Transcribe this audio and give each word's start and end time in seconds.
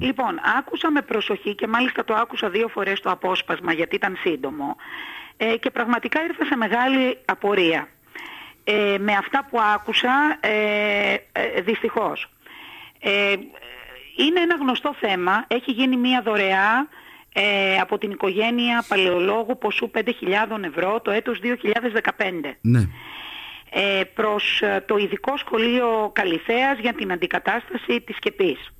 Λοιπόν, 0.00 0.40
άκουσα 0.58 0.90
με 0.90 1.02
προσοχή 1.02 1.54
και 1.54 1.66
μάλιστα 1.66 2.04
το 2.04 2.14
άκουσα 2.14 2.50
δύο 2.50 2.68
φορές 2.68 3.00
το 3.00 3.10
απόσπασμα 3.10 3.72
γιατί 3.72 3.94
ήταν 3.94 4.16
σύντομο 4.20 4.76
ε, 5.36 5.56
και 5.56 5.70
πραγματικά 5.70 6.22
ήρθα 6.24 6.44
σε 6.44 6.56
μεγάλη 6.56 7.18
απορία. 7.24 7.88
Ε, 8.64 8.96
με 8.98 9.12
αυτά 9.12 9.46
που 9.50 9.60
άκουσα, 9.74 10.38
ε, 10.40 11.14
ε 11.32 11.60
δυστυχώς. 11.60 12.30
Ε, 13.00 13.34
είναι 14.16 14.40
ένα 14.40 14.54
γνωστό 14.60 14.94
θέμα, 15.00 15.44
έχει 15.48 15.70
γίνει 15.70 15.96
μία 15.96 16.22
δωρεά 16.22 16.88
από 17.80 17.98
την 17.98 18.10
οικογένεια 18.10 18.84
παλαιολόγου 18.88 19.58
ποσού 19.58 19.90
5.000 19.94 20.02
ευρώ 20.64 21.00
το 21.00 21.10
έτος 21.10 21.40
2015. 21.40 22.56
Ναι. 22.60 22.88
προς 24.14 24.62
το 24.86 24.96
ειδικό 24.96 25.36
σχολείο 25.36 26.10
Καλυθέας 26.14 26.78
για 26.78 26.92
την 26.92 27.12
αντικατάσταση 27.12 28.00
της 28.00 28.16
σκεπής. 28.16 28.72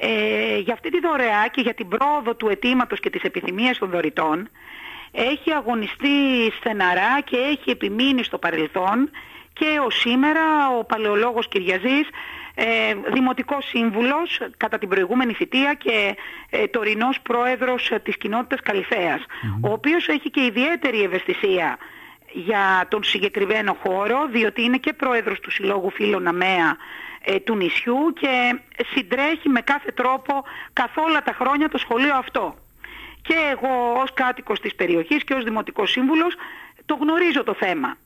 Ε, 0.00 0.58
για 0.58 0.72
αυτή 0.72 0.90
τη 0.90 1.00
δωρεά 1.00 1.48
και 1.50 1.60
για 1.60 1.74
την 1.74 1.88
πρόοδο 1.88 2.34
του 2.34 2.48
αιτήματος 2.48 3.00
και 3.00 3.10
της 3.10 3.22
επιθυμίας 3.22 3.78
των 3.78 3.90
δωρητών 3.90 4.48
έχει 5.12 5.52
αγωνιστεί 5.52 6.08
στεναρά 6.60 7.20
και 7.20 7.36
έχει 7.36 7.70
επιμείνει 7.70 8.24
στο 8.24 8.38
παρελθόν 8.38 9.10
και 9.52 9.80
ο 9.86 9.90
σήμερα 9.90 10.68
ο 10.78 10.84
παλαιολόγος 10.84 11.48
Κυριαζής 11.48 12.08
ε, 12.54 12.64
δημοτικός 13.12 13.68
σύμβουλος 13.68 14.40
κατά 14.56 14.78
την 14.78 14.88
προηγούμενη 14.88 15.32
θητεία 15.32 15.74
και 15.74 16.16
ε, 16.50 16.66
τωρινός 16.66 17.20
πρόεδρος 17.20 17.90
της 18.02 18.16
κοινότητας 18.16 18.60
ο 19.60 19.72
οποίος 19.72 20.08
έχει 20.08 20.30
και 20.30 20.44
ιδιαίτερη 20.44 21.02
ευαισθησία 21.02 21.78
για 22.32 22.86
τον 22.88 23.04
συγκεκριμένο 23.04 23.76
χώρο 23.82 24.26
διότι 24.30 24.62
είναι 24.62 24.76
και 24.76 24.92
πρόεδρος 24.92 25.40
του 25.40 25.50
Συλλόγου 25.50 25.90
Φίλων 25.90 26.26
ΑΜΕΑ 26.26 26.76
ε, 27.24 27.38
του 27.38 27.56
νησιού 27.56 28.12
και 28.20 28.60
συντρέχει 28.94 29.48
με 29.48 29.60
κάθε 29.60 29.90
τρόπο 29.92 30.44
καθ' 30.72 30.96
όλα 30.96 31.22
τα 31.22 31.32
χρόνια 31.32 31.68
το 31.68 31.78
σχολείο 31.78 32.14
αυτό. 32.14 32.54
Και 33.22 33.34
εγώ 33.50 34.00
ως 34.02 34.12
κάτοικος 34.14 34.60
της 34.60 34.74
περιοχής 34.74 35.24
και 35.24 35.34
ως 35.34 35.44
Δημοτικός 35.44 35.90
Σύμβουλος 35.90 36.34
το 36.86 36.94
γνωρίζω 36.94 37.42
το 37.42 37.54
θέμα. 37.54 37.96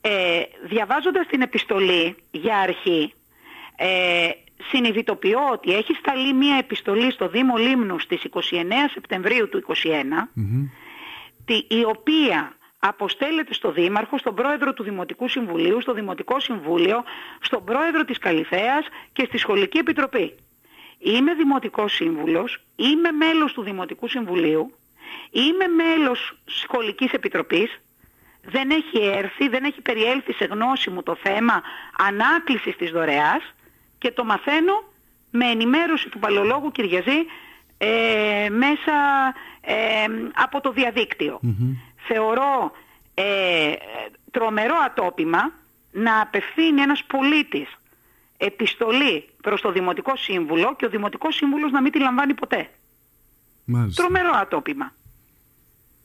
Ε, 0.00 0.42
διαβάζοντας 0.62 1.26
την 1.26 1.40
επιστολή 1.40 2.16
για 2.30 2.56
αρχή, 2.56 3.12
ε, 3.76 4.30
συνειδητοποιώ 4.70 5.40
ότι 5.52 5.74
έχει 5.74 5.94
σταλεί 5.94 6.32
μία 6.32 6.56
επιστολή 6.56 7.12
στο 7.12 7.28
Δήμο 7.28 7.56
Λίμνου 7.56 7.98
στις 7.98 8.24
29 8.24 8.88
Σεπτεμβρίου 8.92 9.48
του 9.48 9.62
2021, 9.62 10.28
η 11.68 11.84
οποία 11.84 12.56
αποστέλλεται 12.88 13.54
στο 13.54 13.70
Δήμαρχο, 13.70 14.18
στον 14.18 14.34
Πρόεδρο 14.34 14.72
του 14.72 14.82
Δημοτικού 14.82 15.28
Συμβουλίου, 15.28 15.80
στο 15.80 15.92
Δημοτικό 15.92 16.40
Συμβούλιο, 16.40 17.04
στον 17.40 17.64
Πρόεδρο 17.64 18.04
της 18.04 18.18
Καλυθέας 18.18 18.86
και 19.12 19.24
στη 19.24 19.38
Σχολική 19.38 19.78
Επιτροπή. 19.78 20.34
Είμαι 20.98 21.34
Δημοτικός 21.34 21.92
Σύμβουλος, 21.92 22.64
είμαι 22.76 23.10
μέλος 23.10 23.52
του 23.52 23.62
Δημοτικού 23.62 24.08
Συμβουλίου, 24.08 24.74
είμαι 25.30 25.66
μέλος 25.66 26.36
Σχολικής 26.44 27.12
Επιτροπής, 27.12 27.80
δεν 28.42 28.70
έχει 28.70 28.98
έρθει, 28.98 29.48
δεν 29.48 29.64
έχει 29.64 29.80
περιέλθει 29.80 30.32
σε 30.32 30.44
γνώση 30.44 30.90
μου 30.90 31.02
το 31.02 31.16
θέμα 31.22 31.62
ανάκλησης 31.98 32.76
της 32.76 32.90
δωρεάς 32.90 33.54
και 33.98 34.10
το 34.10 34.24
μαθαίνω 34.24 34.82
με 35.30 35.46
ενημέρωση 35.46 36.08
του 36.08 36.18
παλαιολόγου 36.18 36.70
Κυριαζή 36.70 37.26
ε, 37.78 38.48
μέσα 38.50 38.94
ε, 39.60 39.74
από 40.34 40.60
το 40.60 40.72
διαδικτυο 40.72 41.40
θεωρώ 42.06 42.72
ε, 43.14 43.72
τρομερό 44.30 44.74
ατόπιμα 44.86 45.52
να 45.90 46.20
απευθύνει 46.20 46.80
ένας 46.80 47.04
πολίτης 47.04 47.78
επιστολή 48.36 49.28
προς 49.42 49.60
το 49.60 49.72
Δημοτικό 49.72 50.16
Σύμβουλο 50.16 50.76
και 50.76 50.86
ο 50.86 50.88
Δημοτικός 50.88 51.34
Σύμβουλος 51.34 51.70
να 51.70 51.82
μην 51.82 51.92
τη 51.92 51.98
λαμβάνει 51.98 52.34
ποτέ. 52.34 52.68
Μάλιστα. 53.64 54.02
Τρομερό 54.02 54.30
ατόπιμα. 54.34 54.92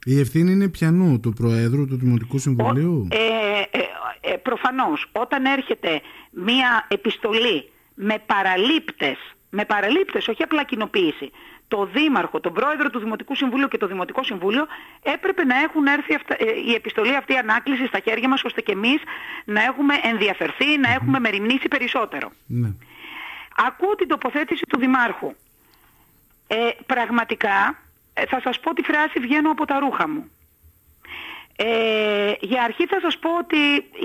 Η 0.05 0.19
ευθύνη 0.19 0.51
είναι 0.51 0.67
πιανού 0.67 1.19
του 1.19 1.33
Προέδρου 1.33 1.87
του 1.87 1.95
Δημοτικού 1.95 2.37
Συμβουλίου; 2.37 3.07
Ο, 3.11 3.15
ε, 3.15 3.77
ε, 3.77 4.33
ε, 4.33 4.35
προφανώς 4.35 5.09
όταν 5.11 5.45
έρχεται 5.45 6.01
μία 6.31 6.87
επιστολή 6.87 7.71
με 7.93 8.23
παραλήπτες, 8.25 9.17
με 9.49 9.65
παραλήπτες 9.65 10.27
όχι 10.27 10.43
απλά 10.43 10.63
κοινοποίηση, 10.63 11.31
το 11.67 11.85
Δήμαρχο, 11.85 12.39
τον 12.39 12.53
Πρόεδρο 12.53 12.89
του 12.89 12.99
Δημοτικού 12.99 13.35
Συμβουλίου 13.35 13.67
και 13.67 13.77
το 13.77 13.87
Δημοτικό 13.87 14.23
Συμβούλιο 14.23 14.67
έπρεπε 15.03 15.43
να 15.43 15.59
έχουν 15.59 15.85
έρθει 15.85 16.13
ε, 16.13 16.45
η 16.67 16.73
επιστολή 16.73 17.15
αυτή 17.15 17.37
ανάκληση 17.37 17.85
στα 17.85 17.99
χέρια 17.99 18.29
μας 18.29 18.43
ώστε 18.43 18.61
και 18.61 18.71
εμείς 18.71 19.01
να 19.45 19.63
έχουμε 19.63 19.93
ενδιαφερθεί, 20.03 20.77
να 20.77 20.89
έχουμε 20.91 21.19
μεριμνήσει 21.19 21.67
περισσότερο. 21.67 22.31
Ναι. 22.47 22.69
Ακούω 23.55 23.95
την 23.95 24.07
τοποθέτηση 24.07 24.65
του 24.69 24.79
Δημάρχου. 24.79 25.35
Ε, 26.47 26.69
πραγματικά 26.85 27.77
ε, 28.13 28.25
θα 28.25 28.39
σας 28.43 28.59
πω 28.59 28.73
τη 28.73 28.81
φράση 28.81 29.19
βγαίνω 29.19 29.51
από 29.51 29.65
τα 29.65 29.79
ρούχα 29.79 30.09
μου. 30.09 30.31
Ε, 31.55 32.33
για 32.39 32.63
αρχή 32.63 32.85
θα 32.85 32.99
σας 32.99 33.17
πω 33.17 33.37
ότι 33.37 33.57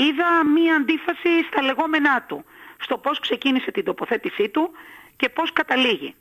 είδα 0.06 0.44
μία 0.54 0.76
αντίφαση 0.76 1.44
στα 1.50 1.62
λεγόμενά 1.62 2.22
του, 2.22 2.44
στο 2.80 2.98
πώς 2.98 3.18
ξεκίνησε 3.18 3.70
την 3.70 3.84
τοποθέτησή 3.84 4.48
του 4.48 4.70
και 5.16 5.28
πώς 5.28 5.52
καταλήγει. 5.52 6.14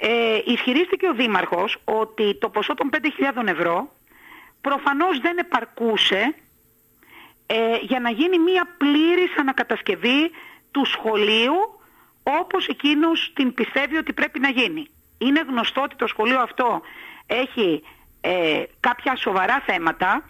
Ε, 0.00 0.40
ισχυρίστηκε 0.44 1.08
ο 1.08 1.14
Δήμαρχος 1.14 1.76
ότι 1.84 2.38
το 2.38 2.48
ποσό 2.48 2.74
των 2.74 2.90
5.000 2.92 3.46
ευρώ 3.46 3.92
προφανώς 4.60 5.20
δεν 5.20 5.38
επαρκούσε 5.38 6.34
ε, 7.46 7.76
για 7.80 8.00
να 8.00 8.10
γίνει 8.10 8.38
μία 8.38 8.74
πλήρης 8.78 9.36
ανακατασκευή 9.38 10.30
του 10.70 10.84
σχολείου 10.84 11.80
όπως 12.22 12.66
εκείνος 12.66 13.32
την 13.34 13.54
πιστεύει 13.54 13.96
ότι 13.96 14.12
πρέπει 14.12 14.40
να 14.40 14.48
γίνει. 14.48 14.86
Είναι 15.18 15.44
γνωστό 15.48 15.82
ότι 15.82 15.96
το 15.96 16.06
σχολείο 16.06 16.40
αυτό 16.40 16.80
έχει 17.26 17.82
ε, 18.20 18.62
κάποια 18.80 19.16
σοβαρά 19.16 19.62
θέματα 19.66 20.24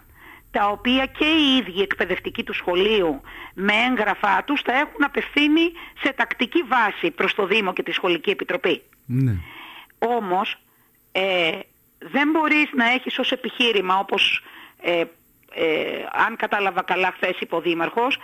τα 0.51 0.67
οποία 0.67 1.05
και 1.05 1.25
οι 1.25 1.57
ίδιοι 1.57 1.81
εκπαιδευτικοί 1.81 2.43
του 2.43 2.53
σχολείου 2.53 3.21
με 3.53 3.73
έγγραφά 3.89 4.43
τους 4.43 4.61
θα 4.61 4.73
έχουν 4.73 5.03
απευθύνει 5.03 5.71
σε 6.03 6.13
τακτική 6.13 6.61
βάση 6.61 7.11
προς 7.11 7.35
το 7.35 7.45
Δήμο 7.45 7.73
και 7.73 7.83
τη 7.83 7.91
Σχολική 7.91 8.29
Επιτροπή. 8.29 8.81
Ναι. 9.05 9.35
Όμως 9.99 10.57
ε, 11.11 11.59
δεν 11.99 12.29
μπορείς 12.29 12.69
να 12.73 12.89
έχεις 12.89 13.19
ως 13.19 13.31
επιχείρημα 13.31 13.99
όπως 13.99 14.43
ε, 14.81 15.03
ε, 15.53 16.05
αν 16.27 16.35
κατάλαβα 16.35 16.81
καλά 16.81 17.11
χθες 17.11 17.39
είπε 17.39 17.55
ο 17.55 17.61
Δήμαρχος 17.61 18.17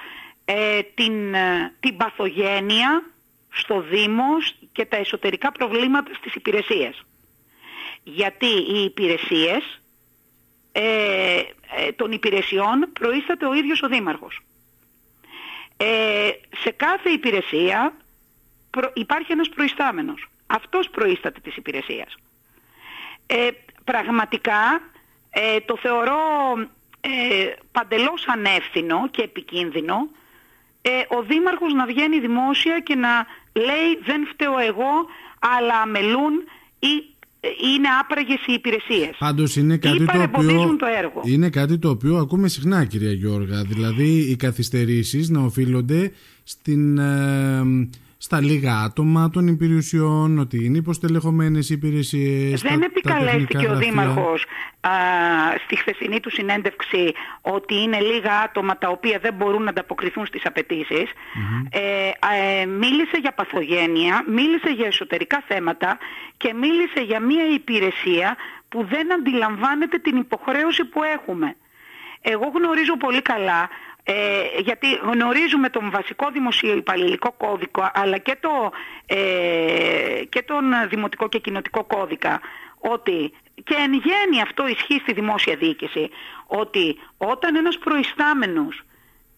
ε, 0.45 0.81
την, 0.81 1.33
ε, 1.33 1.73
την 1.79 1.97
παθογένεια 1.97 3.03
στο 3.49 3.81
Δήμο 3.81 4.23
και 4.71 4.85
τα 4.85 4.97
εσωτερικά 4.97 5.51
προβλήματα 5.51 6.13
στις 6.13 6.35
υπηρεσίες. 6.35 7.05
Γιατί 8.03 8.45
οι 8.45 8.83
υπηρεσίες 8.83 9.81
των 11.95 12.11
υπηρεσιών 12.11 12.89
προείσταται 12.93 13.45
ο 13.45 13.53
ίδιος 13.53 13.81
ο 13.81 13.87
Δήμαρχος. 13.87 14.41
σε 16.63 16.71
κάθε 16.71 17.09
υπηρεσία 17.09 17.93
υπάρχει 18.93 19.31
ένας 19.31 19.49
προϊστάμενος. 19.49 20.29
Αυτός 20.47 20.89
προείσταται 20.89 21.39
της 21.39 21.55
υπηρεσίας. 21.55 22.15
Ε, 23.27 23.49
πραγματικά 23.83 24.81
ε, 25.29 25.59
το 25.59 25.77
θεωρώ 25.77 26.17
ε, 27.01 27.53
παντελώς 27.71 28.27
ανεύθυνο 28.27 29.07
και 29.11 29.21
επικίνδυνο 29.21 30.09
ε, 30.81 31.03
ο 31.07 31.21
Δήμαρχος 31.21 31.73
να 31.73 31.85
βγαίνει 31.85 32.19
δημόσια 32.19 32.79
και 32.79 32.95
να 32.95 33.25
λέει 33.53 33.99
δεν 34.03 34.27
φταίω 34.27 34.57
εγώ 34.57 35.07
αλλά 35.39 35.81
αμελούν 35.81 36.33
ή 36.79 36.95
ε, 36.95 37.14
είναι 37.73 37.87
άπραγες 38.01 38.45
οι 38.45 38.53
υπηρεσίες. 38.53 39.15
Πάντως 39.19 39.55
είναι 39.55 39.77
κάτι, 39.77 40.05
το 40.05 40.21
οποίο, 40.21 40.75
το 40.79 40.85
έργο. 40.97 41.21
είναι 41.23 41.49
κάτι 41.49 41.77
το 41.77 41.89
οποίο 41.89 42.17
ακούμε 42.17 42.47
συχνά 42.47 42.85
κυρία 42.85 43.11
Γιώργα. 43.11 43.63
Δηλαδή 43.63 44.29
οι 44.29 44.35
καθυστερήσεις 44.35 45.29
να 45.29 45.41
οφείλονται 45.41 46.11
στην 46.43 46.99
στα 48.17 48.41
λίγα 48.41 48.77
άτομα 48.77 49.29
των 49.29 49.47
υπηρεσιών, 49.47 50.39
ότι 50.39 50.65
είναι 50.65 50.77
υποστελεχωμένες 50.77 51.69
οι 51.69 51.73
υπηρεσίες. 51.73 52.61
Δεν 52.61 52.81
επικαλέστηκε 52.81 53.67
ο 53.67 53.75
Δήμαρχος 53.75 54.45
στη 55.65 55.75
χθεσινή 55.75 56.19
του 56.19 56.29
συνέντευξη 56.29 57.13
ότι 57.41 57.75
είναι 57.81 57.99
λίγα 57.99 58.39
άτομα 58.39 58.77
τα 58.77 58.89
οποία 58.89 59.19
δεν 59.19 59.33
μπορούν 59.33 59.63
να 59.63 59.69
ανταποκριθούν 59.69 60.25
στις 60.25 60.45
απαιτήσεις. 60.45 61.11
Ε, 61.69 62.11
ε, 62.61 62.65
μίλησε 62.65 63.17
για 63.21 63.31
παθογένεια, 63.31 64.23
μίλησε 64.27 64.69
για 64.69 64.85
εσωτερικά 64.85 65.43
θέματα 65.47 65.97
και 66.37 66.53
μίλησε 66.53 67.01
για 67.05 67.19
μια 67.19 67.45
υπηρεσία 67.53 68.35
που 68.69 68.85
δεν 68.89 69.13
αντιλαμβάνεται 69.13 69.97
την 69.97 70.17
υποχρέωση 70.17 70.85
που 70.85 71.03
έχουμε. 71.03 71.55
Εγώ 72.21 72.51
γνωρίζω 72.55 72.97
πολύ 72.97 73.21
καλά 73.21 73.69
ε, 74.07 74.59
γιατί 74.63 74.87
γνωρίζουμε 74.93 75.69
τον 75.69 75.91
βασικό 75.91 76.29
δημοσιοϊπαλληλικό 76.31 77.31
κώδικο 77.31 77.89
αλλά 77.93 78.17
και, 78.17 78.37
το, 78.39 78.71
ε, 79.05 80.23
και 80.29 80.41
τον 80.41 80.63
δημοτικό 80.89 81.29
και 81.29 81.39
κοινοτικό 81.39 81.83
κώδικα 81.83 82.41
ότι 82.77 83.33
και 83.63 83.75
εν 83.77 83.93
γέννη 83.93 84.41
αυτό 84.41 84.67
ισχύει 84.67 84.99
στη 84.99 85.13
δημόσια 85.13 85.55
διοίκηση 85.55 86.09
ότι 86.47 86.97
όταν 87.17 87.55
ένας 87.55 87.77
προϊστάμενος 87.77 88.81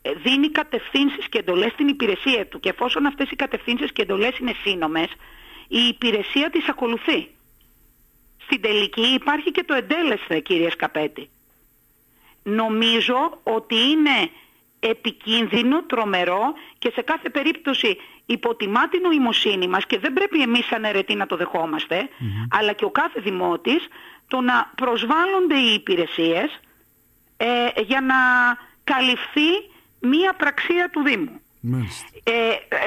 ε, 0.02 0.12
δίνει 0.14 0.50
κατευθύνσεις 0.50 1.30
και 1.30 1.38
εντολές 1.38 1.72
στην 1.72 1.88
υπηρεσία 1.88 2.48
του 2.48 2.60
και 2.60 2.70
εφόσον 2.70 3.06
αυτές 3.06 3.30
οι 3.32 3.36
κατευθύνσεις 3.36 3.92
και 3.92 4.02
εντολές 4.02 4.38
είναι 4.38 4.54
σύνομες 4.64 5.08
η 5.68 5.80
υπηρεσία 5.88 6.50
της 6.50 6.70
ακολουθεί. 6.70 7.28
Στην 8.38 8.62
τελική 8.62 9.08
υπάρχει 9.14 9.52
και 9.52 9.64
το 9.64 9.74
εντέλεσθε 9.74 10.40
κύριε 10.40 10.70
Σκαπέτη. 10.70 11.30
Νομίζω 12.44 13.40
ότι 13.44 13.76
είναι 13.76 14.30
επικίνδυνο, 14.80 15.84
τρομερό 15.84 16.54
και 16.78 16.92
σε 16.94 17.02
κάθε 17.02 17.30
περίπτωση 17.30 17.98
υποτιμά 18.26 18.88
την 18.88 19.02
νοημοσύνη 19.02 19.68
μας 19.68 19.86
και 19.86 20.00
δεν 20.00 20.14
πρέπει 20.14 20.42
εμείς 20.42 20.66
σαν 20.66 20.84
αιρετοί 20.84 21.16
να 21.16 21.26
το 21.26 21.36
δεχομαστε 21.36 22.10
αλλά 22.50 22.74
και 22.74 22.86
ο 22.86 22.90
κάθε 22.90 23.20
δημότης 23.20 23.88
το 24.28 24.42
να 24.42 24.72
προσβάλλονται 24.76 25.58
οι 25.58 25.74
υπηρεσίες 25.74 26.60
ε, 27.38 27.46
για 27.82 28.02
να 28.02 28.16
καλυφθεί 28.84 29.50
μία 30.00 30.34
πραξία 30.34 30.90
του 30.90 31.02
Δήμου. 31.02 31.42
Ε, 32.24 32.32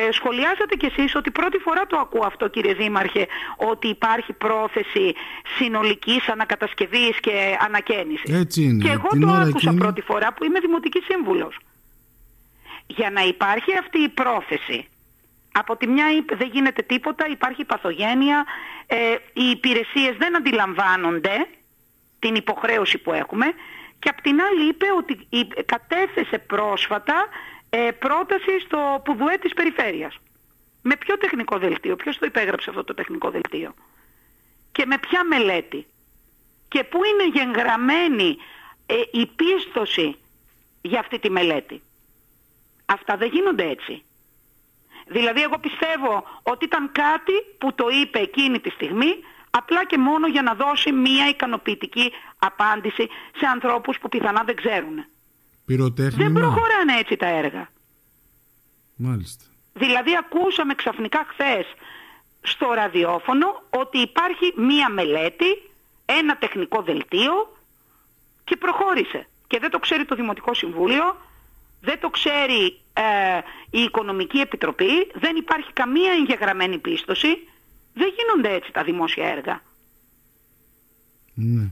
ε, 0.07 0.13
σχολιάσατε 0.13 0.75
κι 0.77 0.87
εσείς 0.87 1.15
ότι 1.15 1.31
πρώτη 1.31 1.59
φορά 1.59 1.87
το 1.87 1.97
ακούω 1.99 2.25
αυτό 2.27 2.49
κύριε 2.49 2.75
Δήμαρχε 2.75 3.27
ότι 3.57 3.89
υπάρχει 3.89 4.33
πρόθεση 4.33 5.15
συνολικής 5.57 6.29
ανακατασκευής 6.29 7.21
και 7.21 7.57
ανακαίνησης. 7.67 8.35
Έτσι 8.35 8.63
είναι. 8.63 8.85
Και 8.85 8.91
εγώ 8.91 9.09
το 9.21 9.29
άκουσα 9.29 9.75
πρώτη 9.75 10.01
φορά 10.01 10.33
που 10.33 10.45
είμαι 10.45 10.61
Δημοτική 10.61 11.01
Σύμβουλος. 11.09 11.57
Για 12.97 13.11
να 13.11 13.23
υπάρχει 13.23 13.77
αυτή 13.77 13.99
η 13.99 14.09
πρόθεση 14.09 14.89
από 15.53 15.77
τη 15.77 15.87
μια 15.87 16.07
δεν 16.37 16.49
γίνεται 16.53 16.83
τίποτα, 16.83 17.29
υπάρχει 17.29 17.65
παθογένεια, 17.65 18.45
ε, 18.87 19.17
οι 19.33 19.51
υπηρεσίες 19.51 20.17
δεν 20.17 20.37
αντιλαμβάνονται 20.37 21.47
την 22.19 22.35
υποχρέωση 22.35 22.99
που 22.99 23.13
έχουμε 23.13 23.47
και 23.99 24.09
απ' 24.09 24.21
την 24.21 24.41
άλλη 24.41 24.69
είπε 24.69 24.87
ότι 24.97 25.29
κατέθεσε 25.65 26.39
πρόσφατα 26.39 27.29
ε, 27.71 27.91
πρόταση 27.99 28.61
στο 28.65 29.01
Πουδουέ 29.05 29.39
της 29.39 29.55
Περιφέρειας. 29.55 30.19
Με 30.83 30.97
ποιο 30.97 31.19
τεχνικό 31.19 31.59
δελτίο, 31.59 31.97
ποιος 31.97 32.19
το 32.19 32.27
υπέγραψε 32.27 32.71
αυτό 32.71 32.85
το 32.85 32.95
τεχνικό 32.95 33.31
δελτίο; 33.31 33.75
Και 34.73 34.87
με 34.87 34.99
ποια 34.99 35.25
μελέτη; 35.25 35.87
Και 36.69 36.85
πού 36.85 37.01
είναι 37.05 37.39
γεγραμμένη 37.39 38.37
ε, 38.87 38.95
η 39.11 39.27
πίστοση 39.27 40.17
για 40.81 41.01
αυτή 41.01 41.19
τη 41.19 41.31
μελέτη; 41.31 41.83
Αυτά 42.97 43.17
δεν 43.17 43.29
γίνονται 43.29 43.69
έτσι. 43.69 44.03
Δηλαδή 45.07 45.43
εγώ 45.43 45.59
πιστεύω 45.59 46.25
ότι 46.43 46.65
ήταν 46.65 46.93
κάτι 46.93 47.33
που 47.59 47.75
το 47.75 47.87
είπε 48.03 48.19
εκείνη 48.19 48.61
τη 48.61 48.71
στιγμή 48.71 49.13
απλά 49.51 49.85
και 49.85 49.99
μόνο 49.99 50.27
για 50.27 50.43
να 50.43 50.55
δώσει 50.55 50.93
μία 50.93 51.29
ικανοποιητική 51.29 52.13
απάντηση 52.39 53.09
σε 53.39 53.47
ανθρώπους 53.47 53.99
που 53.99 54.09
πιθανά 54.09 54.43
δεν 54.45 54.57
ξέρουν. 54.57 55.05
Δεν 56.17 56.33
προχωράνε 56.33 56.97
έτσι 56.99 57.17
τα 57.17 57.27
έργα. 57.27 57.69
Μάλιστα. 58.97 59.45
Δηλαδή 59.73 60.11
ακούσαμε 60.17 60.75
ξαφνικά 60.75 61.27
χθες 61.29 61.67
στο 62.41 62.73
ραδιόφωνο 62.73 63.63
ότι 63.71 63.99
υπάρχει 63.99 64.53
μία 64.57 64.89
μελέτη, 64.91 65.63
ένα 66.05 66.37
τεχνικό 66.37 66.83
δελτίο 66.83 67.57
και 68.45 68.57
προχώρησε. 68.57 69.27
Και 69.47 69.59
δεν 69.59 69.71
το 69.71 69.79
ξέρει 69.79 70.05
το 70.05 70.15
Δημοτικό 70.15 70.55
Συμβούλιο, 70.55 71.17
δεν 71.81 72.01
το 72.01 72.09
ξέρει 72.09 72.81
ε, 72.93 73.41
η 73.71 73.83
Οικονομική 73.83 74.39
Επιτροπή, 74.39 75.11
δεν 75.15 75.37
υπάρχει 75.37 75.73
καμία 75.73 76.13
εγγεγραμμένη 76.13 76.79
πίστοση. 76.79 77.49
Δεν 77.95 78.09
γίνονται 78.17 78.55
έτσι 78.55 78.73
τα 78.73 78.83
δημόσια 78.83 79.27
έργα. 79.27 79.63
Ναι. 81.35 81.71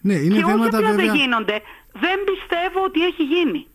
Ναι, 0.00 0.14
είναι 0.14 0.36
και 0.36 0.44
όχι 0.44 0.64
απλά 0.64 0.92
δεν 0.92 1.14
γίνονται, 1.14 1.60
δεν 1.92 2.18
πιστεύω 2.24 2.84
ότι 2.84 3.04
έχει 3.04 3.22
γίνει. 3.22 3.66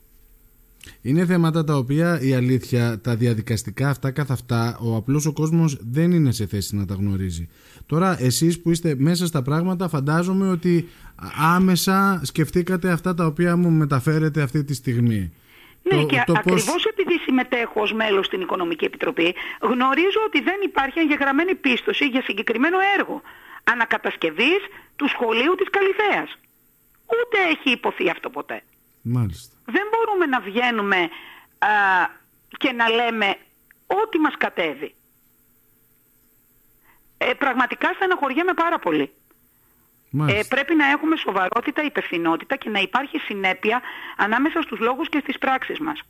Είναι 1.02 1.26
θέματα 1.26 1.64
τα 1.64 1.76
οποία 1.76 2.22
η 2.22 2.34
αλήθεια, 2.34 3.00
τα 3.02 3.16
διαδικαστικά 3.16 3.90
αυτά 3.90 4.12
καθ' 4.12 4.32
αυτά, 4.32 4.78
ο 4.82 4.96
απλός 4.96 5.26
ο 5.26 5.34
κόσμος 5.34 5.78
δεν 5.82 6.12
είναι 6.12 6.32
σε 6.32 6.46
θέση 6.46 6.76
να 6.76 6.86
τα 6.86 6.94
γνωρίζει. 6.94 7.50
Τώρα 7.86 8.18
εσείς 8.20 8.62
που 8.62 8.72
είστε 8.72 8.96
μέσα 8.98 9.26
στα 9.26 9.42
πράγματα 9.42 9.88
φαντάζομαι 9.88 10.50
ότι 10.50 10.90
άμεσα 11.56 12.22
σκεφτήκατε 12.24 12.92
αυτά 12.92 13.14
τα 13.14 13.26
οποία 13.26 13.58
μου 13.58 13.70
μεταφέρετε 13.70 14.42
αυτή 14.42 14.64
τη 14.64 14.74
στιγμή. 14.74 15.34
Ναι, 15.84 16.04
και 16.04 16.24
το 16.26 16.34
ακριβώς 16.38 16.86
επειδή 16.86 17.18
συμμετέχω 17.26 17.82
ως 17.82 17.94
μέλος 17.94 18.26
στην 18.26 18.42
Οικονομική 18.42 18.86
Επιτροπή, 18.86 19.36
γνωρίζω 19.62 20.20
ότι 20.28 20.42
δεν 20.42 20.60
υπάρχει 20.64 21.00
εγγεγραμμένη 21.00 21.56
πίστοση 21.56 22.06
για 22.06 22.22
συγκεκριμένο 22.22 22.78
έργο 22.98 23.22
ανακατασκευής 23.64 24.62
του 24.96 25.08
σχολείου 25.08 25.56
της 25.56 25.70
Καλυθέας. 25.70 26.38
Ούτε 27.06 27.38
έχει 27.52 27.72
υποθεί 27.72 28.10
αυτό 28.10 28.30
ποτέ. 28.30 28.64
Μάλιστα. 29.02 29.56
Δεν 29.72 29.88
μπορούμε 29.92 30.26
να 30.26 30.40
βγαίνουμε 30.40 31.10
α, 31.60 31.68
και 32.58 32.72
να 32.72 32.90
λέμε 32.90 33.36
ό,τι 33.88 34.20
μας 34.20 34.34
κατέβει. 34.38 34.94
Ε, 37.18 37.34
πραγματικά 37.34 37.94
στεναχωριέμαι 37.94 38.54
πάρα 38.54 38.80
πολύ. 38.80 39.12
Ε, 40.28 40.42
πρέπει 40.50 40.76
να 40.76 40.90
έχουμε 40.90 41.16
σοβαρότητα, 41.16 41.84
υπευθυνότητα 41.84 42.56
και 42.56 42.70
να 42.70 42.80
υπάρχει 42.80 43.18
συνέπεια 43.18 43.82
ανάμεσα 44.18 44.62
στους 44.62 44.80
λόγους 44.80 45.10
και 45.10 45.20
στις 45.20 45.38
πράξεις 45.38 45.80
μας. 45.80 46.02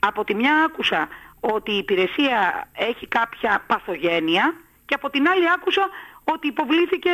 Από 0.00 0.24
τη 0.24 0.34
μια 0.34 0.64
άκουσα 0.64 1.08
ότι 1.40 1.72
η 1.72 1.76
υπηρεσία 1.76 2.68
έχει 2.72 3.06
κάποια 3.06 3.64
παθογένεια 3.66 4.54
και 4.86 4.94
από 4.94 5.10
την 5.10 5.28
άλλη 5.28 5.50
άκουσα 5.50 5.88
ότι 6.24 6.46
υποβλήθηκε 6.46 7.10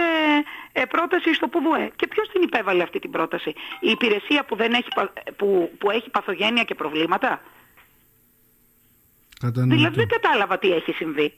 ε, 0.72 0.84
πρόταση 0.84 1.34
στο 1.34 1.49
ΠΟΒΟΕ. 1.49 1.90
Και 1.96 2.06
ποιος 2.06 2.28
την 2.28 2.43
υπέβαλε 2.43 2.82
αυτή 2.82 2.99
την 2.99 3.10
πρόταση; 3.10 3.55
Η 3.81 3.90
υπηρεσία 3.90 4.44
που, 4.44 4.56
δεν 4.56 4.72
έχει, 4.72 4.88
που, 5.37 5.70
που 5.78 5.90
έχει 5.90 6.10
παθογένεια 6.10 6.64
και 6.64 6.75
προβλήματα; 6.75 7.43
Δηλαδή 9.52 9.94
δεν 9.94 10.08
κατάλαβα 10.08 10.58
τι 10.58 10.72
έχει 10.72 10.93
συμβεί. 10.93 11.32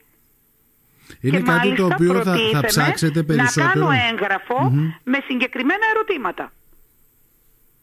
Είναι 1.21 1.37
και 1.37 1.43
κάτι 1.43 1.75
το 1.75 1.85
οποίο 1.85 2.23
θα, 2.23 2.37
θα 2.53 2.61
ψάξετε 2.61 3.23
περισσότερο. 3.23 3.87
Να 3.87 3.97
κάνω 3.97 4.93
με 5.05 5.19
συγκεκριμένα 5.27 5.85
ερωτήματα. 5.95 6.53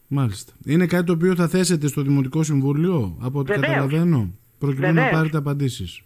Μάλιστα. 0.08 0.52
Είναι 0.64 0.86
κάτι 0.86 1.04
το 1.04 1.12
οποίο 1.12 1.34
θα 1.34 1.48
θέσετε 1.48 1.86
στο 1.86 2.02
Δημοτικό 2.02 2.42
Συμβούλιο, 2.42 3.16
από 3.20 3.38
ό,τι 3.38 3.52
καταλαβαίνω, 3.52 4.30
προκειμένου 4.58 5.00
να 5.00 5.08
πάρετε 5.08 5.36
απαντήσεις. 5.36 6.02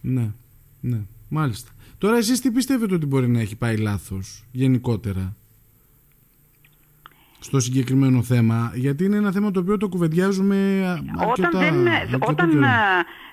Ναι, 0.00 0.30
ναι, 0.80 1.00
μάλιστα. 1.28 1.70
Τώρα 2.04 2.16
εσείς 2.16 2.40
τι 2.40 2.50
πιστεύετε 2.50 2.94
ότι 2.94 3.06
μπορεί 3.06 3.28
να 3.28 3.40
έχει 3.40 3.56
πάει 3.56 3.76
λάθος 3.76 4.44
γενικότερα 4.52 5.36
στο 7.38 7.60
συγκεκριμένο 7.60 8.22
θέμα, 8.22 8.72
γιατί 8.74 9.04
είναι 9.04 9.16
ένα 9.16 9.32
θέμα 9.32 9.50
το 9.50 9.60
οποίο 9.60 9.76
το 9.76 9.88
κουβεντιάζουμε 9.88 10.56
αρκετά, 11.18 11.48
Όταν 11.48 11.50
δεν, 11.50 12.20
όταν, 12.20 12.62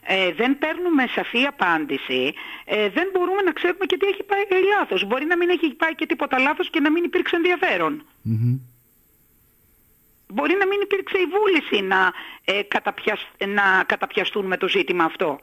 ε, 0.01 0.33
δεν 0.33 0.57
παίρνουμε 0.57 1.03
σαφή 1.15 1.43
απάντηση, 1.43 2.33
ε, 2.65 2.89
δεν 2.89 3.09
μπορούμε 3.13 3.41
να 3.41 3.51
ξέρουμε 3.51 3.85
και 3.85 3.97
τι 3.97 4.05
έχει 4.05 4.23
πάει 4.23 4.43
λάθος. 4.79 5.05
Μπορεί 5.07 5.25
να 5.25 5.37
μην 5.37 5.49
έχει 5.49 5.73
πάει 5.73 5.95
και 5.95 6.05
τίποτα 6.05 6.39
λάθος 6.39 6.69
και 6.69 6.79
να 6.79 6.91
μην 6.91 7.03
υπήρξε 7.03 7.37
Μπορεί 10.27 10.55
να 10.59 10.67
μην 10.67 10.79
υπήρξε 10.81 11.17
η 11.17 11.27
βούληση 11.35 11.87
να, 11.87 12.13
ε, 12.45 13.45
να 13.45 13.83
καταπιαστούν 13.85 14.45
με 14.45 14.57
το 14.57 14.67
ζήτημα 14.67 15.03
αυτό. 15.03 15.39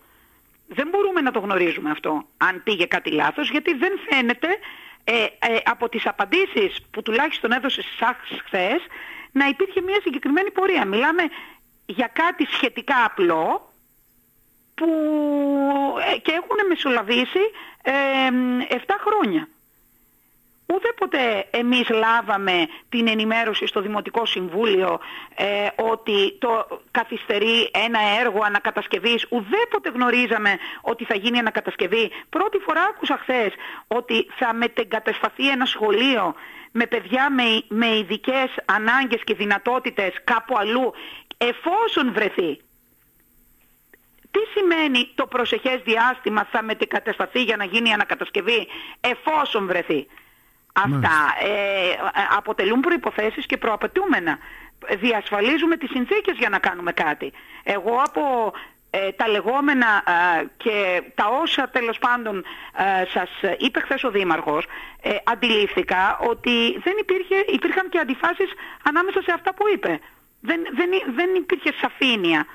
Δεν 0.69 0.89
μπορούμε 0.89 1.21
να 1.21 1.31
το 1.31 1.39
γνωρίζουμε 1.39 1.91
αυτό, 1.91 2.25
αν 2.37 2.63
πήγε 2.63 2.87
κάτι 2.87 3.11
λάθος, 3.11 3.51
γιατί 3.51 3.75
δεν 3.75 3.93
φαίνεται 4.09 4.49
ε, 5.05 5.23
ε, 5.23 5.59
από 5.65 5.89
τις 5.89 6.07
απαντήσεις 6.07 6.83
που 6.91 7.03
τουλάχιστον 7.03 7.53
έδωσε 7.53 7.83
σας 7.99 8.41
χθες 8.45 8.81
να 9.33 9.47
υπήρχε 9.47 9.81
μια 9.81 10.01
συγκεκριμένη 10.03 10.51
πορεία. 10.51 10.85
Μιλάμε 10.87 11.23
για 11.87 12.11
κάτι 12.13 12.47
σχετικά 12.47 13.05
απλό 13.05 13.73
που 14.75 14.89
ε, 16.15 16.19
και 16.19 16.33
έχουν 16.33 16.67
μεσολαβήσει 16.69 17.41
7 18.69 18.79
χρόνια. 19.01 19.49
Ουδέποτε 20.75 21.47
εμείς 21.51 21.89
λάβαμε 21.89 22.67
την 22.89 23.09
ενημέρωση 23.09 23.67
στο 23.67 23.81
Δημοτικό 23.81 24.27
Συμβούλιο 24.27 25.01
ε, 25.35 25.67
ότι 25.77 26.39
το 26.39 26.81
καθυστερεί 26.91 27.71
ένα 27.73 27.99
έργο 28.21 28.41
ανακατασκευής. 28.45 29.27
Ουδέποτε 29.29 29.89
γνωρίζαμε 29.95 30.59
ότι 30.81 31.05
θα 31.05 31.15
γίνει 31.15 31.39
ανακατασκευή. 31.39 32.11
Πρώτη 32.31 32.59
φορά 32.59 32.83
άκουσα 32.83 33.19
χθες 33.19 33.53
ότι 33.87 34.27
θα 34.39 34.55
μετεγκατασταθεί 34.55 35.49
ένα 35.49 35.67
σχολείο 35.67 36.35
με 36.73 36.87
παιδιά 36.87 37.31
με, 37.31 37.43
με 37.69 37.97
ειδικές 37.97 38.49
ανάγκες 38.65 39.21
και 39.25 39.35
δυνατότητες 39.35 40.13
κάπου 40.25 40.59
αλλού 40.59 40.93
εφόσον 41.39 42.13
βρεθεί. 42.13 42.61
Τι 44.31 44.41
σημαίνει 44.55 45.11
το 45.15 45.27
προσεχές 45.27 45.81
διάστημα 45.85 46.45
θα 46.51 46.63
μετεγκατασταθεί 46.63 47.43
για 47.43 47.57
να 47.57 47.65
γίνει 47.65 47.93
ανακατασκευή 47.93 48.67
εφόσον 49.01 49.67
βρεθεί; 49.67 50.07
Αυτά 50.85 51.35
ε, 51.43 51.97
αποτελούν 52.37 52.81
προϋποθέσεις 52.81 53.47
και 53.47 53.57
προαπαιτούμενα. 53.57 54.39
Διασφαλίζουμε 54.99 55.77
τις 55.77 55.91
συνθήκες 55.91 56.37
για 56.37 56.49
να 56.49 56.59
κάνουμε 56.59 56.93
κάτι. 56.93 57.33
Εγώ 57.63 58.03
από 58.05 58.53
ε, 58.91 59.13
τα 59.13 59.29
λεγόμενα 59.29 60.03
και 60.57 61.03
τα 61.15 61.27
όσα 61.43 61.69
τέλος 61.69 61.99
πάντων 61.99 62.45
σας 63.13 63.31
είπε 63.59 63.81
χθες 63.81 64.05
ο 64.05 64.11
Δήμαρχος 64.11 64.67
ε, 65.03 65.11
αντιλήφθηκα 65.25 66.19
ότι 66.19 66.79
δεν 66.85 66.95
υπήρχε, 67.01 67.45
υπήρχαν 67.53 67.89
και 67.89 67.99
αντιφάσεις 67.99 68.51
ανάμεσα 68.83 69.23
σε 69.23 69.33
αυτά 69.33 69.55
που 69.55 69.65
είπε. 69.75 70.01
Δεν, 70.41 70.61
δεν, 70.75 70.91
δεν 71.15 71.35
υπήρχε 71.35 71.73
σαφήνεια. 71.81 72.47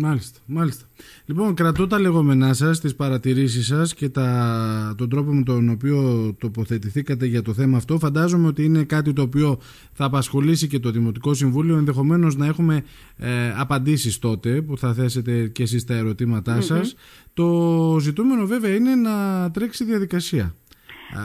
Μάλιστα, 0.00 0.38
μάλιστα. 0.46 0.84
Λοιπόν, 1.26 1.54
κρατώ 1.54 1.86
τα 1.86 2.00
λεγόμενά 2.00 2.52
σας, 2.54 2.80
τις 2.80 2.94
παρατηρήσεις 2.94 3.66
σας 3.66 3.94
και 3.94 4.08
τα, 4.08 4.94
τον 4.98 5.08
τρόπο 5.08 5.32
με 5.32 5.42
τον 5.42 5.68
οποίο 5.68 6.32
τοποθετηθήκατε 6.38 7.26
για 7.26 7.42
το 7.42 7.52
θέμα 7.54 7.76
αυτό. 7.76 7.98
Φαντάζομαι 7.98 8.46
ότι 8.46 8.64
είναι 8.64 8.82
κάτι 8.82 9.12
το 9.12 9.22
οποίο 9.22 9.60
θα 9.92 10.04
απασχολήσει 10.04 10.68
και 10.68 10.78
το 10.78 10.90
Δημοτικό 10.90 11.34
Συμβούλιο. 11.34 11.76
Ενδεχομένως 11.76 12.36
να 12.36 12.46
έχουμε 12.46 12.84
ε, 13.16 13.52
απαντήσεις 13.56 14.18
τότε 14.18 14.62
που 14.62 14.78
θα 14.78 14.92
θέσετε 14.94 15.46
και 15.48 15.62
εσείς 15.62 15.84
τα 15.84 15.94
ερωτήματά 15.94 16.60
σας. 16.60 16.94
Το 17.34 17.96
ζητούμενο 18.00 18.46
βέβαια 18.46 18.74
είναι 18.74 18.94
να 18.94 19.50
τρέξει 19.50 19.84
διαδικασία. 19.84 20.54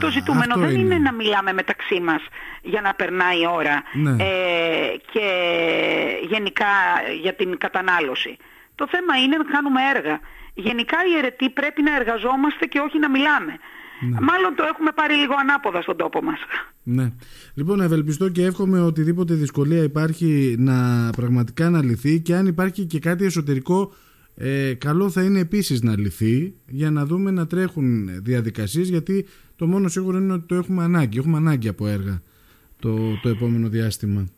Το 0.00 0.10
ζητούμενο 0.10 0.56
δεν 0.56 0.80
είναι. 0.80 0.98
να 0.98 1.12
μιλάμε 1.12 1.52
μεταξύ 1.52 2.00
μας 2.00 2.22
για 2.62 2.80
να 2.80 2.94
περνάει 2.94 3.40
η 3.40 3.46
ώρα 3.54 3.82
ναι. 3.92 4.10
ε, 4.10 4.96
και 5.12 5.26
γενικά 6.28 6.66
για 7.22 7.34
την 7.34 7.58
κατανάλωση. 7.58 8.36
Το 8.74 8.86
θέμα 8.88 9.14
είναι 9.22 9.36
να 9.36 9.44
κάνουμε 9.44 9.80
έργα. 9.94 10.20
Γενικά 10.54 10.96
οι 11.08 11.18
αιρετοί 11.18 11.50
πρέπει 11.50 11.82
να 11.82 11.96
εργαζόμαστε 11.96 12.66
και 12.66 12.78
όχι 12.78 12.98
να 12.98 13.10
μιλάμε. 13.10 13.52
Ναι. 14.00 14.20
Μάλλον 14.20 14.54
το 14.56 14.64
έχουμε 14.72 14.90
πάρει 14.94 15.14
λίγο 15.14 15.34
ανάποδα 15.40 15.82
στον 15.82 15.96
τόπο 15.96 16.22
μας. 16.22 16.38
Ναι. 16.82 17.12
Λοιπόν, 17.54 17.80
ευελπιστώ 17.80 18.28
και 18.28 18.44
εύχομαι 18.44 18.80
οτιδήποτε 18.80 19.34
δυσκολία 19.34 19.82
υπάρχει 19.82 20.54
να 20.58 21.10
πραγματικά 21.10 21.70
να 21.70 21.82
λυθεί 21.84 22.20
και 22.20 22.34
αν 22.34 22.46
υπάρχει 22.46 22.84
και 22.84 22.98
κάτι 22.98 23.24
εσωτερικό 23.24 23.92
ε, 24.36 24.74
καλό 24.74 25.10
θα 25.10 25.22
είναι 25.22 25.38
επίσης 25.38 25.82
να 25.82 25.98
λυθεί 25.98 26.54
για 26.66 26.90
να 26.90 27.06
δούμε 27.06 27.30
να 27.30 27.46
τρέχουν 27.46 28.08
διαδικασίες 28.22 28.88
γιατί 28.88 29.26
το 29.56 29.66
μόνο 29.66 29.88
σίγουρο 29.88 30.18
είναι 30.18 30.32
ότι 30.32 30.46
το 30.46 30.54
έχουμε 30.54 30.82
ανάγκη. 30.82 31.18
Έχουμε 31.18 31.36
ανάγκη 31.36 31.68
από 31.68 31.86
έργα 31.86 32.22
το, 32.78 33.20
το 33.22 33.28
επόμενο 33.28 33.68
διάστημα. 33.68 34.28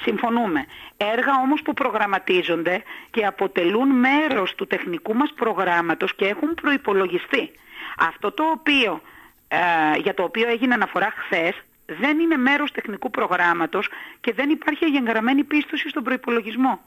Συμφωνούμε. 0.00 0.64
Έργα 0.96 1.32
όμως 1.44 1.62
που 1.62 1.74
προγραμματίζονται 1.74 2.82
και 3.10 3.26
αποτελούν 3.26 3.88
μέρος 3.88 4.54
του 4.54 4.66
τεχνικού 4.66 5.14
μας 5.14 5.32
προγράμματος 5.32 6.14
και 6.14 6.26
έχουν 6.26 6.54
προϋπολογιστεί. 6.54 7.50
Αυτό 7.98 8.32
το 8.32 8.44
οποίο, 8.44 9.00
ε, 9.48 9.56
για 10.02 10.14
το 10.14 10.22
οποίο 10.22 10.48
έγινε 10.48 10.74
αναφορά 10.74 11.14
χθες 11.16 11.54
δεν 11.86 12.18
είναι 12.18 12.36
μέρος 12.36 12.72
τεχνικού 12.72 13.10
προγράμματος 13.10 13.88
και 14.20 14.32
δεν 14.32 14.50
υπάρχει 14.50 14.84
εγγεγραμμένη 14.84 15.44
πίστοση 15.44 15.88
στον 15.88 16.02
προϋπολογισμό. 16.02 16.80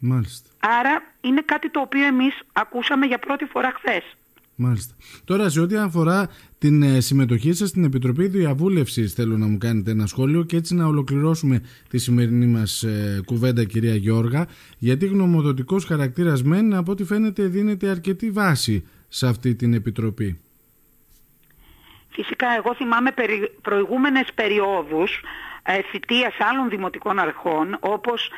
Μάλιστα. 0.00 0.50
Άρα 0.78 1.02
είναι 1.20 1.42
κάτι 1.44 1.70
το 1.70 1.80
οποίο 1.80 2.06
εμείς 2.06 2.40
ακούσαμε 2.52 3.06
για 3.06 3.18
πρώτη 3.18 3.44
φορά 3.44 3.72
χθες. 3.76 4.16
Μάλιστα. 4.62 4.94
Τώρα 5.24 5.48
σε 5.48 5.60
ό,τι 5.60 5.76
αφορά 5.76 6.28
την 6.58 6.82
ε, 6.82 7.00
συμμετοχή 7.00 7.52
σας 7.52 7.68
στην 7.68 7.84
Επιτροπή 7.84 8.26
Διαβούλευσης 8.26 9.12
θέλω 9.12 9.36
να 9.36 9.46
μου 9.46 9.58
κάνετε 9.58 9.90
ένα 9.90 10.06
σχόλιο 10.06 10.42
και 10.42 10.56
έτσι 10.56 10.74
να 10.74 10.86
ολοκληρώσουμε 10.86 11.62
τη 11.88 11.98
σημερινή 11.98 12.46
μας 12.46 12.82
ε, 12.82 13.20
κουβέντα 13.24 13.64
κυρία 13.64 13.94
Γιώργα 13.94 14.46
γιατί 14.78 15.06
γνωμοδοτικός 15.06 15.84
χαρακτήρας 15.84 16.42
μεν 16.42 16.74
από 16.74 16.92
ό,τι 16.92 17.04
φαίνεται 17.04 17.42
δίνεται 17.46 17.88
αρκετή 17.88 18.30
βάση 18.30 18.86
σε 19.08 19.26
αυτή 19.26 19.54
την 19.54 19.74
Επιτροπή. 19.74 20.40
Φυσικά 22.08 22.46
εγώ 22.56 22.74
θυμάμαι 22.74 23.10
περι, 23.10 23.52
προηγούμενες 23.62 24.28
περιόδους 24.34 25.20
ε, 25.62 25.80
θητείας 25.90 26.34
άλλων 26.38 26.68
δημοτικών 26.68 27.18
αρχών 27.18 27.76
όπως 27.80 28.30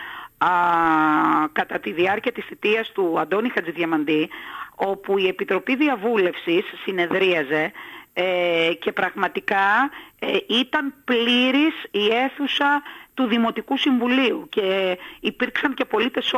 α, 0.45 1.49
κατά 1.53 1.79
τη 1.79 1.93
διάρκεια 1.93 2.33
της 2.33 2.45
θητείας 2.45 2.91
του 2.93 3.21
Αντώνη 3.21 3.49
Χατζηδιαμαντή 3.49 4.29
όπου 4.75 5.19
η 5.19 5.27
Επιτροπή 5.27 5.77
Διαβούλευσης 5.77 6.65
συνεδρίαζε 6.85 7.73
ε, 8.13 8.71
και 8.79 8.93
πραγματικά 8.93 9.91
ε, 10.19 10.37
ήταν 10.49 10.95
πλήρης 11.05 11.75
η 11.91 12.07
αίθουσα 12.15 12.83
του 13.15 13.27
Δημοτικού 13.27 13.77
Συμβουλίου 13.77 14.47
και 14.49 14.99
υπήρξαν 15.21 15.75
και 15.75 15.85
πολίτες 15.85 16.33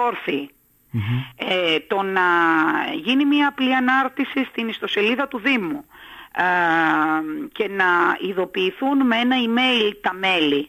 Ε, 1.37 1.79
το 1.81 2.03
να 2.03 2.23
γίνει 2.95 3.25
μια 3.25 3.49
απλή 3.49 3.75
ανάρτηση 3.75 4.45
στην 4.45 4.69
ιστοσελίδα 4.69 5.29
του 5.29 5.39
Δήμου 5.39 5.85
ε, 6.37 6.43
και 7.53 7.69
να 7.69 8.17
ειδοποιηθούν 8.29 9.07
με 9.07 9.17
ένα 9.17 9.37
email 9.47 9.93
τα 10.01 10.15
μέλη 10.15 10.69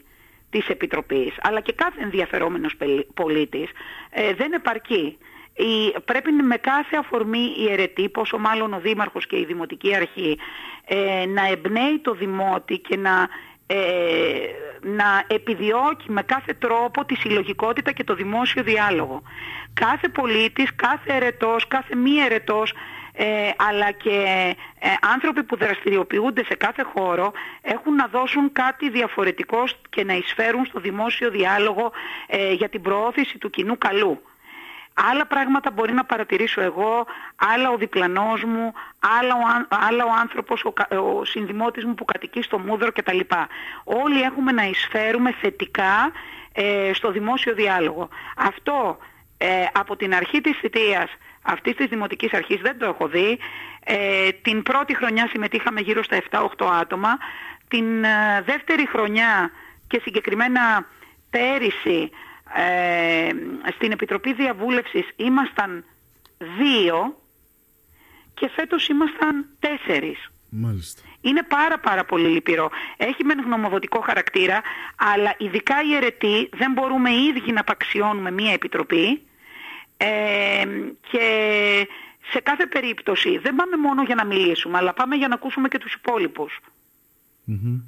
της 0.59 0.69
Επιτροπής 0.69 1.33
αλλά 1.41 1.59
και 1.59 1.73
κάθε 1.73 2.01
ενδιαφερόμενος 2.01 2.75
πολίτης 3.13 3.69
ε, 4.09 4.33
δεν 4.33 4.53
επαρκεί 4.53 5.17
η, 5.55 5.99
πρέπει 6.05 6.31
με 6.31 6.57
κάθε 6.57 6.97
αφορμή 6.97 7.53
η 7.57 7.71
αιρετή, 7.71 8.09
πόσο 8.09 8.37
μάλλον 8.37 8.73
ο 8.73 8.79
Δήμαρχος 8.79 9.27
και 9.27 9.37
η 9.37 9.45
Δημοτική 9.45 9.95
Αρχή, 9.95 10.37
ε, 10.85 11.25
να 11.25 11.47
εμπνέει 11.47 11.99
το 12.01 12.13
Δημότη 12.13 12.77
και 12.77 12.97
να, 12.97 13.27
ε, 13.67 13.77
να 14.81 15.23
επιδιώκει 15.27 16.11
με 16.11 16.21
κάθε 16.21 16.53
τρόπο 16.53 17.05
τη 17.05 17.15
συλλογικότητα 17.15 17.91
και 17.91 18.03
το 18.03 18.15
δημόσιο 18.15 18.63
διάλογο. 18.63 19.21
Κάθε 19.73 20.07
πολίτης, 20.07 20.75
κάθε 20.75 21.13
αιρετός, 21.13 21.67
κάθε 21.67 21.95
μη 21.95 22.11
αιρετός, 22.11 22.73
ε, 23.17 23.51
αλλά 23.57 23.91
και 23.91 24.55
ε, 24.79 24.87
άνθρωποι 25.13 25.43
που 25.43 25.57
δραστηριοποιούνται 25.57 26.43
σε 26.43 26.55
κάθε 26.55 26.83
χώρο 26.83 27.31
έχουν 27.61 27.95
να 27.95 28.07
δώσουν 28.07 28.51
κάτι 28.51 28.89
διαφορετικό 28.89 29.63
και 29.89 30.03
να 30.03 30.13
εισφέρουν 30.13 30.65
στο 30.65 30.79
δημόσιο 30.79 31.29
διάλογο 31.29 31.91
ε, 32.27 32.53
για 32.53 32.69
την 32.69 32.81
προώθηση 32.81 33.37
του 33.37 33.49
κοινού 33.49 33.77
καλού. 33.77 34.21
Άλλα 35.11 35.25
πράγματα 35.25 35.71
μπορεί 35.71 35.93
να 35.93 36.05
παρατηρήσω 36.05 36.61
εγώ, 36.61 37.05
άλλα 37.35 37.69
ο 37.69 37.77
διπλανός 37.77 38.43
μου, 38.43 38.73
άλλα 39.19 39.33
ο, 39.35 39.75
άλλα 39.87 40.05
ο 40.05 40.11
άνθρωπος, 40.21 40.63
ο, 40.63 40.73
ο 40.97 41.25
συνδημότης 41.25 41.85
μου 41.85 41.93
που 41.93 42.05
κατοικεί 42.05 42.41
στο 42.41 42.59
Μούδρο 42.59 42.91
κτλ. 42.91 43.19
Όλοι 43.83 44.21
έχουμε 44.21 44.51
να 44.51 44.63
εισφέρουμε 44.63 45.31
θετικά 45.31 46.11
ε, 46.53 46.91
στο 46.93 47.11
δημόσιο 47.11 47.53
διάλογο. 47.53 48.09
Αυτό 48.37 48.97
ε, 49.37 49.47
από 49.73 49.95
την 49.95 50.15
αρχή 50.15 50.41
της 50.41 50.57
θητείας 50.57 51.09
αυτής 51.45 51.75
της 51.75 51.85
Δημοτικής 51.87 52.33
Αρχής 52.33 52.61
δεν 52.61 52.77
το 52.77 52.85
έχω 52.85 53.07
δει. 53.07 53.39
Ε, 53.83 54.29
την 54.31 54.63
πρώτη 54.63 54.95
χρονιά 54.95 55.27
συμμετείχαμε 55.27 55.81
γύρω 55.81 56.03
στα 56.03 56.21
7-8 56.29 56.65
άτομα. 56.81 57.17
Την 57.67 58.03
ε, 58.03 58.41
δεύτερη 58.45 58.87
χρονιά 58.87 59.51
και 59.87 59.99
συγκεκριμένα 60.03 60.87
πέρυσι 61.29 62.09
ε, 62.55 63.29
στην 63.75 63.91
Επιτροπή 63.91 64.33
Διαβούλευσης 64.33 65.07
ήμασταν 65.15 65.83
δύο 66.37 67.17
και 68.33 68.49
φέτος 68.55 68.87
ήμασταν 68.87 69.45
τέσσερις. 69.59 70.29
Μάλιστα. 70.49 71.01
Είναι 71.21 71.43
πάρα 71.43 71.79
πάρα 71.79 72.05
πολύ 72.05 72.27
λυπηρό. 72.27 72.69
Έχει 72.97 73.23
μεν 73.23 73.41
γνωμοδοτικό 73.41 73.99
χαρακτήρα, 73.99 74.61
αλλά 74.95 75.35
ειδικά 75.37 75.75
οι 75.83 75.95
αιρετοί 75.95 76.49
δεν 76.53 76.71
μπορούμε 76.71 77.09
οι 77.09 77.23
ίδιοι 77.25 77.51
να 77.51 77.59
απαξιώνουμε 77.59 78.31
μία 78.31 78.53
επιτροπή 78.53 79.21
ε, 79.97 80.65
και 81.11 81.27
σε 82.31 82.39
κάθε 82.39 82.65
περίπτωση 82.65 83.37
δεν 83.37 83.55
πάμε 83.55 83.77
μόνο 83.77 84.03
για 84.03 84.15
να 84.15 84.25
μιλήσουμε, 84.25 84.77
αλλά 84.77 84.93
πάμε 84.93 85.15
για 85.15 85.27
να 85.27 85.33
ακούσουμε 85.33 85.67
και 85.67 85.77
τους 85.77 85.93
υπολοιπους 85.93 86.59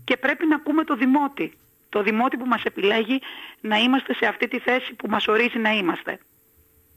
Και 0.04 0.18
πρέπει 0.18 0.46
να 0.48 0.56
ακούμε 0.56 0.84
το 0.84 0.96
δημότη 0.96 1.54
το 1.90 2.04
δημότη 2.04 2.38
που 2.38 2.46
μας 2.46 2.64
επιλέγει 2.64 3.20
να 3.62 3.78
είμαστε 3.78 4.14
σε 4.14 4.26
αυτή 4.26 4.48
τη 4.48 4.60
θέση 4.60 4.94
που 4.94 5.10
μας 5.10 5.28
ορίζει 5.28 5.58
να 5.60 5.70
είμαστε. 5.70 6.20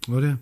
Ωραία. 0.09 0.39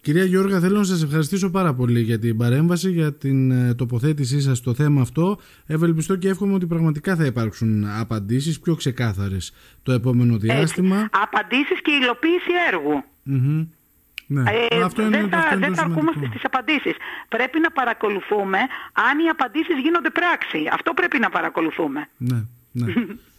Κυρία 0.00 0.24
Γιώργα, 0.24 0.60
θέλω 0.60 0.78
να 0.78 0.84
σας 0.84 1.02
ευχαριστήσω 1.02 1.50
πάρα 1.50 1.74
πολύ 1.74 2.00
για 2.00 2.18
την 2.18 2.36
παρέμβαση, 2.36 2.90
για 2.90 3.14
την 3.14 3.50
ε, 3.50 3.74
τοποθέτησή 3.74 4.40
σας 4.40 4.58
στο 4.58 4.74
θέμα 4.74 5.00
αυτό. 5.00 5.38
Ευελπιστώ 5.66 6.16
και 6.16 6.28
εύχομαι 6.28 6.54
ότι 6.54 6.66
πραγματικά 6.66 7.16
θα 7.16 7.24
υπάρξουν 7.24 7.84
απαντήσεις 7.84 8.60
πιο 8.60 8.74
ξεκάθαρες 8.74 9.52
το 9.82 9.92
επόμενο 9.92 10.36
διάστημα. 10.36 10.96
Έτσι. 10.96 11.08
Απαντήσεις 11.12 11.82
και 11.82 11.90
υλοποίηση 11.90 12.50
έργου. 12.72 13.04
Ναι. 14.32 14.50
Ε, 14.70 14.82
αυτό 14.82 15.02
είναι, 15.02 15.16
δεν 15.16 15.28
θα, 15.28 15.56
δεν 15.56 15.74
θα 15.74 15.82
αρκούμε 15.82 16.12
στις 16.28 16.44
απαντήσεις. 16.44 16.94
Πρέπει 17.28 17.58
να 17.60 17.70
παρακολουθούμε 17.70 18.58
αν 19.08 19.14
οι 19.24 19.28
απαντήσεις 19.28 19.76
γίνονται 19.84 20.10
πράξη. 20.10 20.68
Αυτό 20.72 20.92
πρέπει 20.92 21.18
να 21.18 21.28
παρακολουθούμε. 21.30 22.08
Ναι. 22.16 22.40
Ναι. 22.72 22.92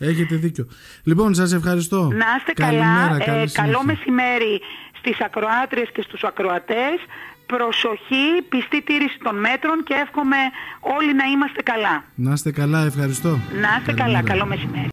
Έχετε 0.10 0.36
δίκιο. 0.36 0.68
Λοιπόν, 1.04 1.34
σας 1.34 1.54
ευχαριστώ. 1.54 2.02
Να 2.04 2.26
είστε 2.38 2.54
καλά. 2.54 3.18
Ε, 3.20 3.46
καλό 3.54 3.84
μεσημέρι 3.84 4.62
στις 4.98 5.22
ακροάτριες 5.22 5.90
και 5.94 6.02
στους 6.02 6.24
ακροατές. 6.24 6.98
Προσοχή, 7.46 8.28
πιστή 8.50 8.82
τήρηση 8.82 9.18
των 9.24 9.40
μέτρων 9.40 9.84
και 9.84 9.94
εύχομαι 9.94 10.38
όλοι 10.80 11.14
να 11.16 11.24
είμαστε 11.24 11.62
καλά. 11.62 12.04
Να 12.16 12.32
είστε 12.34 12.52
καλά, 12.52 12.86
ευχαριστώ. 12.86 13.30
Να 13.62 13.70
είστε 13.80 13.94
καλά, 13.94 14.22
καλό 14.24 14.46
μεσημέρι. 14.46 14.82